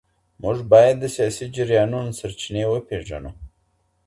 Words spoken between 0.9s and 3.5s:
د سياسي جريانونو سرچينې وپېژنو.